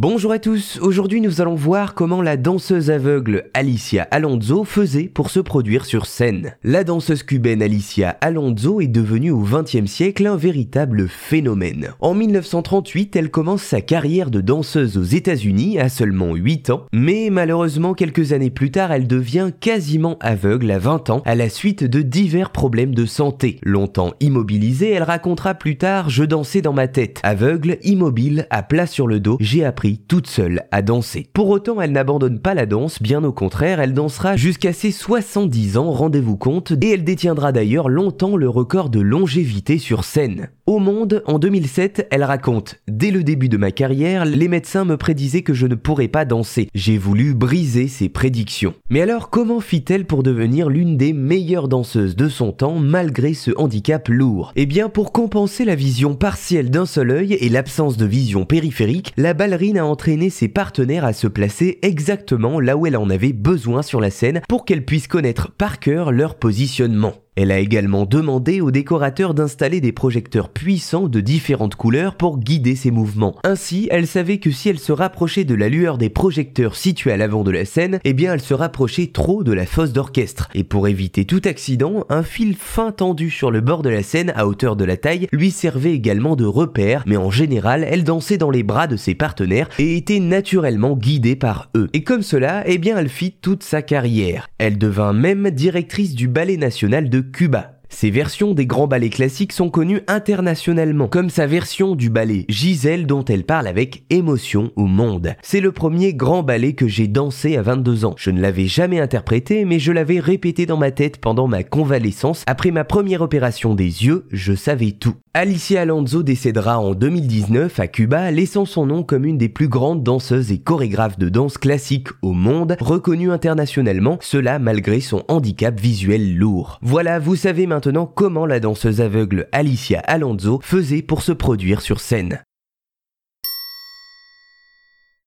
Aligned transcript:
Bonjour 0.00 0.32
à 0.32 0.38
tous, 0.38 0.78
aujourd'hui 0.80 1.20
nous 1.20 1.42
allons 1.42 1.56
voir 1.56 1.92
comment 1.92 2.22
la 2.22 2.38
danseuse 2.38 2.90
aveugle 2.90 3.50
Alicia 3.52 4.08
Alonso 4.10 4.64
faisait 4.64 5.10
pour 5.12 5.28
se 5.28 5.40
produire 5.40 5.84
sur 5.84 6.06
scène. 6.06 6.54
La 6.64 6.84
danseuse 6.84 7.22
cubaine 7.22 7.60
Alicia 7.60 8.16
Alonso 8.22 8.80
est 8.80 8.86
devenue 8.86 9.30
au 9.30 9.42
XXe 9.42 9.84
siècle 9.84 10.26
un 10.26 10.36
véritable 10.36 11.06
phénomène. 11.06 11.90
En 12.00 12.14
1938, 12.14 13.14
elle 13.14 13.30
commence 13.30 13.60
sa 13.60 13.82
carrière 13.82 14.30
de 14.30 14.40
danseuse 14.40 14.96
aux 14.96 15.02
États-Unis 15.02 15.78
à 15.78 15.90
seulement 15.90 16.34
8 16.34 16.70
ans, 16.70 16.86
mais 16.94 17.28
malheureusement 17.30 17.92
quelques 17.92 18.32
années 18.32 18.48
plus 18.48 18.70
tard, 18.70 18.92
elle 18.92 19.06
devient 19.06 19.50
quasiment 19.60 20.16
aveugle 20.22 20.70
à 20.70 20.78
20 20.78 21.10
ans 21.10 21.22
à 21.26 21.34
la 21.34 21.50
suite 21.50 21.84
de 21.84 22.00
divers 22.00 22.52
problèmes 22.52 22.94
de 22.94 23.04
santé. 23.04 23.58
Longtemps 23.62 24.14
immobilisée, 24.20 24.92
elle 24.92 25.02
racontera 25.02 25.52
plus 25.52 25.76
tard 25.76 26.08
Je 26.08 26.24
dansais 26.24 26.62
dans 26.62 26.72
ma 26.72 26.88
tête. 26.88 27.20
Aveugle, 27.22 27.76
immobile, 27.82 28.46
à 28.48 28.62
plat 28.62 28.86
sur 28.86 29.06
le 29.06 29.20
dos, 29.20 29.36
j'ai 29.40 29.62
appris 29.62 29.89
toute 29.96 30.26
seule 30.26 30.64
à 30.70 30.82
danser. 30.82 31.28
Pour 31.32 31.48
autant, 31.48 31.80
elle 31.80 31.92
n'abandonne 31.92 32.40
pas 32.40 32.54
la 32.54 32.66
danse, 32.66 33.02
bien 33.02 33.24
au 33.24 33.32
contraire, 33.32 33.80
elle 33.80 33.94
dansera 33.94 34.36
jusqu'à 34.36 34.72
ses 34.72 34.92
70 34.92 35.76
ans, 35.76 35.90
rendez-vous 35.90 36.36
compte, 36.36 36.72
et 36.80 36.90
elle 36.90 37.04
détiendra 37.04 37.52
d'ailleurs 37.52 37.88
longtemps 37.88 38.36
le 38.36 38.48
record 38.48 38.90
de 38.90 39.00
longévité 39.00 39.78
sur 39.78 40.04
scène. 40.04 40.50
Au 40.70 40.78
Monde, 40.78 41.24
en 41.26 41.40
2007, 41.40 42.06
elle 42.12 42.22
raconte 42.22 42.76
Dès 42.86 43.10
le 43.10 43.24
début 43.24 43.48
de 43.48 43.56
ma 43.56 43.72
carrière, 43.72 44.24
les 44.24 44.46
médecins 44.46 44.84
me 44.84 44.96
prédisaient 44.96 45.42
que 45.42 45.52
je 45.52 45.66
ne 45.66 45.74
pourrais 45.74 46.06
pas 46.06 46.24
danser. 46.24 46.68
J'ai 46.76 46.96
voulu 46.96 47.34
briser 47.34 47.88
ces 47.88 48.08
prédictions. 48.08 48.74
Mais 48.88 49.00
alors, 49.00 49.30
comment 49.30 49.58
fit-elle 49.58 50.04
pour 50.04 50.22
devenir 50.22 50.68
l'une 50.68 50.96
des 50.96 51.12
meilleures 51.12 51.66
danseuses 51.66 52.14
de 52.14 52.28
son 52.28 52.52
temps 52.52 52.78
malgré 52.78 53.34
ce 53.34 53.50
handicap 53.56 54.06
lourd? 54.06 54.52
Eh 54.54 54.64
bien, 54.64 54.88
pour 54.88 55.10
compenser 55.10 55.64
la 55.64 55.74
vision 55.74 56.14
partielle 56.14 56.70
d'un 56.70 56.86
seul 56.86 57.10
œil 57.10 57.32
et 57.32 57.48
l'absence 57.48 57.96
de 57.96 58.06
vision 58.06 58.44
périphérique, 58.44 59.12
la 59.16 59.34
ballerine 59.34 59.78
a 59.78 59.84
entraîné 59.84 60.30
ses 60.30 60.46
partenaires 60.46 61.04
à 61.04 61.12
se 61.12 61.26
placer 61.26 61.80
exactement 61.82 62.60
là 62.60 62.76
où 62.76 62.86
elle 62.86 62.96
en 62.96 63.10
avait 63.10 63.32
besoin 63.32 63.82
sur 63.82 64.00
la 64.00 64.10
scène 64.10 64.40
pour 64.48 64.64
qu'elle 64.64 64.84
puisse 64.84 65.08
connaître 65.08 65.50
par 65.50 65.80
cœur 65.80 66.12
leur 66.12 66.36
positionnement. 66.36 67.14
Elle 67.42 67.52
a 67.52 67.58
également 67.58 68.04
demandé 68.04 68.60
aux 68.60 68.70
décorateurs 68.70 69.32
d'installer 69.32 69.80
des 69.80 69.92
projecteurs 69.92 70.50
puissants 70.50 71.08
de 71.08 71.20
différentes 71.20 71.74
couleurs 71.74 72.16
pour 72.16 72.38
guider 72.38 72.76
ses 72.76 72.90
mouvements. 72.90 73.34
Ainsi, 73.44 73.88
elle 73.90 74.06
savait 74.06 74.36
que 74.36 74.50
si 74.50 74.68
elle 74.68 74.78
se 74.78 74.92
rapprochait 74.92 75.44
de 75.44 75.54
la 75.54 75.70
lueur 75.70 75.96
des 75.96 76.10
projecteurs 76.10 76.76
situés 76.76 77.12
à 77.12 77.16
l'avant 77.16 77.42
de 77.42 77.50
la 77.50 77.64
scène, 77.64 77.98
eh 78.04 78.12
bien 78.12 78.34
elle 78.34 78.42
se 78.42 78.52
rapprochait 78.52 79.06
trop 79.06 79.42
de 79.42 79.54
la 79.54 79.64
fosse 79.64 79.94
d'orchestre. 79.94 80.50
Et 80.54 80.64
pour 80.64 80.86
éviter 80.86 81.24
tout 81.24 81.40
accident, 81.46 82.04
un 82.10 82.22
fil 82.22 82.56
fin 82.56 82.92
tendu 82.92 83.30
sur 83.30 83.50
le 83.50 83.62
bord 83.62 83.80
de 83.80 83.88
la 83.88 84.02
scène 84.02 84.34
à 84.36 84.46
hauteur 84.46 84.76
de 84.76 84.84
la 84.84 84.98
taille 84.98 85.26
lui 85.32 85.50
servait 85.50 85.94
également 85.94 86.36
de 86.36 86.44
repère, 86.44 87.04
mais 87.06 87.16
en 87.16 87.30
général, 87.30 87.86
elle 87.88 88.04
dansait 88.04 88.36
dans 88.36 88.50
les 88.50 88.64
bras 88.64 88.86
de 88.86 88.98
ses 88.98 89.14
partenaires 89.14 89.70
et 89.78 89.96
était 89.96 90.20
naturellement 90.20 90.94
guidée 90.94 91.36
par 91.36 91.70
eux. 91.74 91.88
Et 91.94 92.04
comme 92.04 92.20
cela, 92.20 92.64
eh 92.66 92.76
bien 92.76 92.98
elle 92.98 93.08
fit 93.08 93.32
toute 93.32 93.62
sa 93.62 93.80
carrière. 93.80 94.50
Elle 94.58 94.76
devint 94.76 95.14
même 95.14 95.48
directrice 95.50 96.14
du 96.14 96.28
ballet 96.28 96.58
national 96.58 97.08
de 97.08 97.29
Cuba. 97.32 97.79
Ces 97.90 98.10
versions 98.10 98.54
des 98.54 98.66
grands 98.66 98.86
ballets 98.86 99.10
classiques 99.10 99.52
sont 99.52 99.68
connues 99.68 100.00
internationalement, 100.06 101.08
comme 101.08 101.28
sa 101.28 101.46
version 101.46 101.96
du 101.96 102.08
ballet 102.08 102.46
Gisèle 102.48 103.04
dont 103.04 103.24
elle 103.24 103.44
parle 103.44 103.66
avec 103.66 104.04
émotion 104.10 104.70
au 104.76 104.86
monde. 104.86 105.34
C'est 105.42 105.60
le 105.60 105.72
premier 105.72 106.14
grand 106.14 106.42
ballet 106.42 106.72
que 106.72 106.88
j'ai 106.88 107.08
dansé 107.08 107.56
à 107.56 107.62
22 107.62 108.04
ans. 108.04 108.14
Je 108.16 108.30
ne 108.30 108.40
l'avais 108.40 108.66
jamais 108.66 109.00
interprété, 109.00 109.64
mais 109.64 109.80
je 109.80 109.92
l'avais 109.92 110.20
répété 110.20 110.66
dans 110.66 110.76
ma 110.78 110.92
tête 110.92 111.18
pendant 111.18 111.48
ma 111.48 111.64
convalescence. 111.64 112.44
Après 112.46 112.70
ma 112.70 112.84
première 112.84 113.22
opération 113.22 113.74
des 113.74 114.06
yeux, 114.06 114.26
je 114.30 114.54
savais 114.54 114.92
tout. 114.92 115.16
Alicia 115.34 115.82
Alonso 115.82 116.22
décédera 116.22 116.80
en 116.80 116.94
2019 116.94 117.78
à 117.78 117.86
Cuba, 117.86 118.30
laissant 118.30 118.64
son 118.64 118.86
nom 118.86 119.02
comme 119.02 119.24
une 119.24 119.38
des 119.38 119.48
plus 119.48 119.68
grandes 119.68 120.02
danseuses 120.02 120.50
et 120.50 120.58
chorégraphes 120.58 121.18
de 121.18 121.28
danse 121.28 121.58
classique 121.58 122.08
au 122.22 122.32
monde, 122.32 122.76
reconnue 122.80 123.30
internationalement, 123.30 124.18
cela 124.20 124.58
malgré 124.58 125.00
son 125.00 125.22
handicap 125.28 125.78
visuel 125.78 126.36
lourd. 126.36 126.78
Voilà, 126.82 127.18
vous 127.18 127.36
savez 127.36 127.66
maintenant 127.80 128.04
comment 128.04 128.44
la 128.44 128.60
danseuse 128.60 129.00
aveugle 129.00 129.48
Alicia 129.52 130.00
Alonso 130.00 130.60
faisait 130.62 131.00
pour 131.00 131.22
se 131.22 131.32
produire 131.32 131.80
sur 131.80 131.98
scène. 131.98 132.42